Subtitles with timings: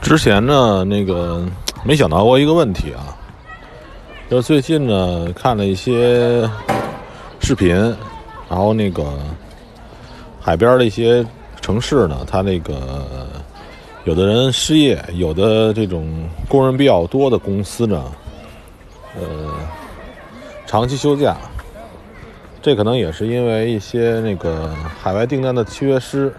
[0.00, 1.46] 之前呢，那个
[1.84, 3.14] 没想到过一个问题啊，
[4.28, 6.48] 就是最近呢看了一些
[7.40, 7.74] 视频，
[8.48, 9.04] 然后那个
[10.40, 11.24] 海边的一些
[11.60, 13.06] 城市呢，它那个
[14.04, 18.02] 有的人失业，有的这种工人比较多的公司呢，
[19.16, 19.22] 呃，
[20.66, 21.36] 长期休假，
[22.60, 26.34] 这可能也是因为一些那个海外订单的缺失。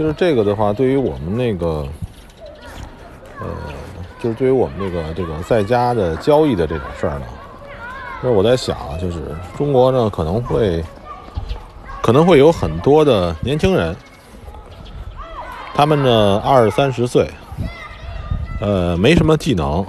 [0.00, 1.86] 就是这个的话，对于我们那个。
[3.38, 3.46] 呃，
[4.18, 7.26] 就是对于我们这个这个在家的交易的这种事儿呢，
[8.22, 9.18] 那我在想啊，就是
[9.58, 10.82] 中国呢可能会
[12.00, 13.94] 可能会有很多的年轻人，
[15.74, 17.30] 他们呢二三十岁，
[18.60, 19.84] 呃，没什么技能，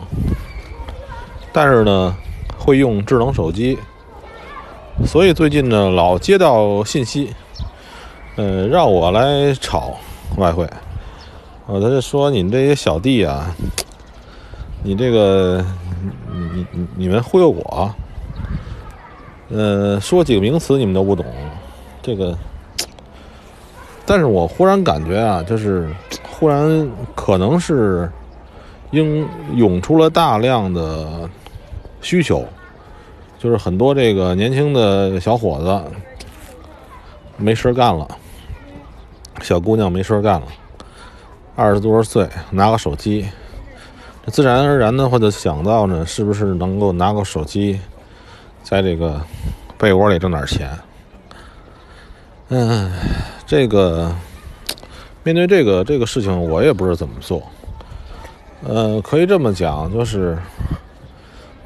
[1.54, 2.14] 但是呢
[2.58, 3.78] 会用智能手机，
[5.06, 7.34] 所以最近呢老接到信息，
[8.38, 9.98] 呃，让我来炒
[10.38, 10.68] 外汇。
[11.68, 13.56] 我他就说你们这些小弟啊，
[14.84, 15.64] 你这个
[16.32, 17.94] 你你你们忽悠我，
[19.50, 21.26] 呃，说几个名词你们都不懂，
[22.02, 22.38] 这个，
[24.06, 25.90] 但是我忽然感觉啊，就是
[26.30, 28.10] 忽然可能是
[28.92, 31.30] 应涌出了大量的
[32.02, 32.44] 需求，
[33.38, 35.82] 就是很多这个年轻的小伙子
[37.38, 38.08] 没事干了，
[39.40, 40.48] 小姑娘没事干了。
[41.56, 43.28] 二十多岁拿个手机，
[44.28, 47.80] 自然而然的话就想到呢，是不是能够拿个手机，
[48.64, 49.22] 在这个
[49.78, 50.70] 被窝里挣点钱？
[52.50, 52.92] 嗯，
[53.46, 54.14] 这个
[55.24, 57.44] 面对这个这个事情，我也不知道怎么做。
[58.68, 60.38] 呃，可以这么讲，就是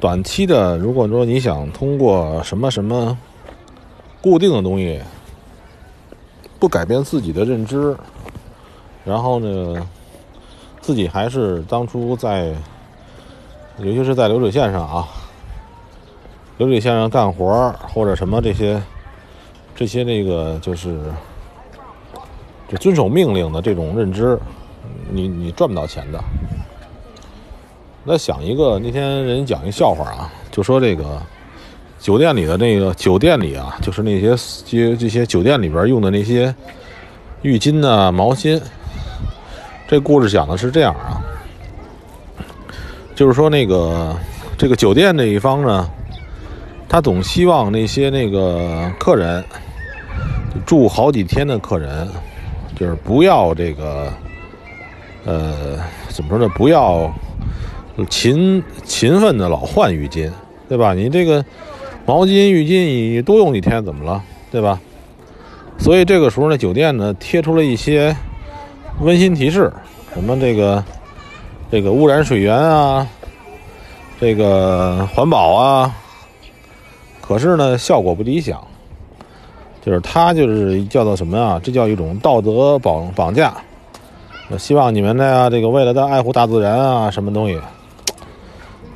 [0.00, 3.16] 短期的，如果说你想通过什么什么
[4.20, 5.00] 固定的东西，
[6.66, 7.96] 不改变自己的认知。
[9.04, 9.88] 然后呢，
[10.80, 12.52] 自己还是当初在，
[13.78, 15.06] 尤其是在流水线上啊，
[16.58, 18.82] 流水线上干活或者什么这些，
[19.76, 21.00] 这些那个就是
[22.68, 24.36] 就遵守命令的这种认知，
[25.08, 26.20] 你你赚不到钱的。
[28.02, 31.22] 那想一个，那天人讲一笑话啊，就说这个
[31.98, 36.54] 酒店里的那个酒店里啊，就是那些这这些酒店里边用的那些
[37.42, 38.60] 浴巾呐、毛巾。
[39.88, 41.22] 这故事讲的是这样啊，
[43.14, 44.16] 就是说那个
[44.58, 45.88] 这个酒店那一方呢，
[46.88, 49.44] 他总希望那些那个客人
[50.64, 52.08] 住好几天的客人，
[52.74, 54.12] 就是不要这个
[55.24, 55.78] 呃
[56.08, 56.48] 怎么说呢？
[56.56, 57.08] 不要
[58.10, 60.28] 勤勤奋的老换浴巾，
[60.68, 60.94] 对吧？
[60.94, 61.44] 你这个
[62.06, 64.22] 毛巾浴巾你多用几天怎么了？
[64.50, 64.80] 对吧？
[65.78, 68.16] 所以这个时候呢，酒店呢贴出了一些。
[69.02, 69.70] 温馨提示，
[70.14, 70.82] 什么这个
[71.70, 73.06] 这个污染水源啊，
[74.18, 75.94] 这个环保啊，
[77.20, 78.58] 可是呢效果不理想，
[79.84, 81.60] 就是它就是叫做什么啊？
[81.62, 83.52] 这叫一种道德绑绑架。
[84.56, 87.60] 希望你们呢，这个为了在爱护大自然啊，什么东西，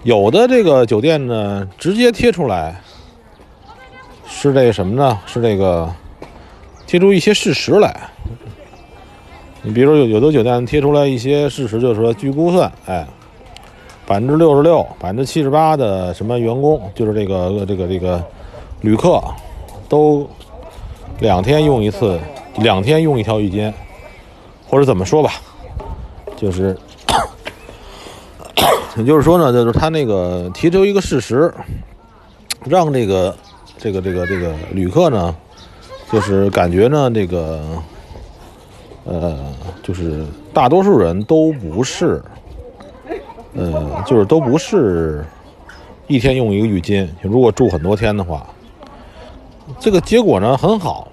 [0.03, 2.81] 有的这个酒店呢直接贴出来，
[4.31, 5.19] 是这个什么呢？
[5.27, 5.93] 是这个
[6.87, 7.95] 贴出一些事实来。
[9.63, 13.07] 你比如说有有的酒店贴出来一些事实，就是说，据估算，哎，
[14.07, 18.25] 百分之六十六、百分之七十八的什么员工，就是这个这个这个
[18.81, 19.23] 旅客，
[19.87, 20.27] 都
[21.19, 22.19] 两天用一次，
[22.57, 23.71] 两天用一条浴巾，
[24.67, 25.33] 或者怎么说吧，
[26.37, 26.75] 就是，
[28.97, 31.53] 也就是说呢，就是他那个提出一个事实，
[32.65, 33.37] 让这个
[33.81, 35.35] 这个这个这个旅客呢，
[36.13, 37.61] 就是感觉呢这个。
[39.05, 39.39] 呃，
[39.83, 42.23] 就是大多数人都不是，
[43.55, 45.25] 呃，就是都不是
[46.07, 47.09] 一天用一个浴巾。
[47.23, 48.47] 如果住很多天的话，
[49.81, 51.09] 这个结果呢很好。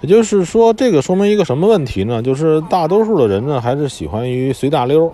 [0.00, 2.20] 也就是说，这个说明一个什么问题呢？
[2.20, 5.10] 就是大多数的人呢还是喜欢于随大溜，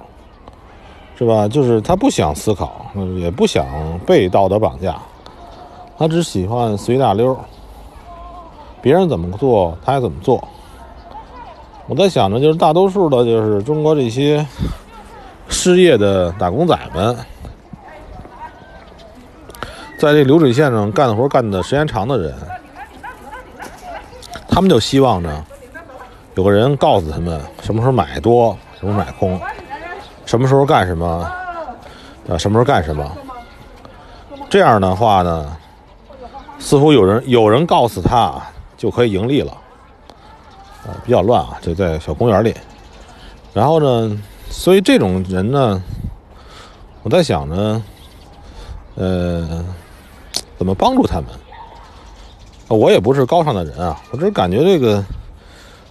[1.17, 1.47] 是吧？
[1.47, 3.67] 就是他不想思考，也不想
[4.07, 5.01] 被道德绑架，
[6.03, 7.39] 他只喜欢随大溜，
[8.81, 10.43] 别人怎么做他也怎么做。
[11.87, 14.45] 我在想着，就是大多数的，就是中国这些
[15.49, 17.17] 失业的打工仔们，
[19.97, 22.35] 在这流水线上干活干的时间长的人，
[24.49, 25.45] 他们就希望呢，
[26.35, 29.41] 有个人告诉他们什么时候买多，什么时候买空，
[30.27, 31.07] 什么时候干什么，
[32.29, 33.09] 啊，什么时候干什么。
[34.51, 35.57] 这样的话呢，
[36.63, 38.41] 似乎有人有人告诉他
[38.79, 39.51] 就可以盈利了。
[40.85, 42.55] 啊，比较乱啊，就在小公园里。
[43.53, 44.19] 然后呢，
[44.49, 45.83] 所以这种人呢，
[47.03, 47.83] 我在想呢，
[48.95, 49.65] 呃，
[50.57, 51.27] 怎么帮助他们？
[52.69, 55.05] 我也不是高尚的人啊，我只是感觉这个，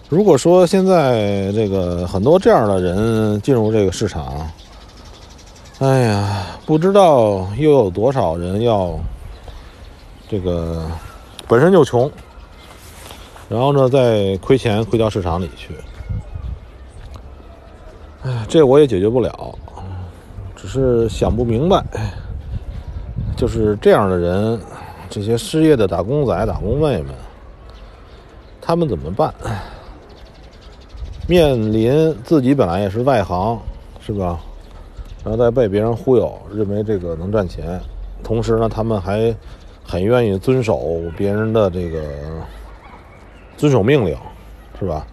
[0.08, 4.50] 如果说现在这个很多这样的人进入这个市场，
[5.78, 8.98] 哎呀，不知道又有多少人要
[10.32, 10.90] 这个
[11.46, 12.10] 本身就穷，
[13.50, 15.74] 然后呢再亏钱亏到市场里去。
[18.22, 19.54] 哎，这我也解决不了，
[20.56, 21.84] 只是想不明白，
[23.36, 24.58] 就是这样的人，
[25.10, 27.14] 这些失业的打工仔、打工妹们，
[28.58, 29.34] 他们怎么办？
[31.28, 33.60] 面临自己本来也是外行，
[34.00, 34.40] 是吧？
[35.22, 37.78] 然后再被别人忽悠，认为这个能赚钱，
[38.24, 39.34] 同时呢，他们还
[39.92, 42.02] 很愿意遵守别人的这个
[43.58, 44.16] 遵守命令，
[44.80, 45.06] 是吧？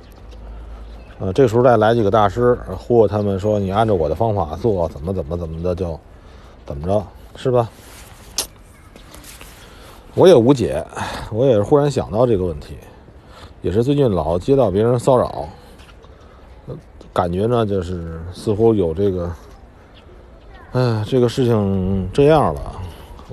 [1.20, 6.00] 呃，这时候再来几个大师忽悠他们说：“你按照我的方法做，怎么怎么怎么的就
[6.66, 7.06] 怎么着，
[7.36, 7.70] 是吧？”
[10.16, 10.82] 我也无解，
[11.30, 12.78] 我也是忽然想到这个问题，
[13.62, 15.46] 也是最近老接到别人骚扰，
[17.12, 19.30] 感觉呢就是似乎有这个，
[20.72, 22.62] 哎，这个事情这样了，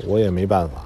[0.09, 0.86] 我也没办法。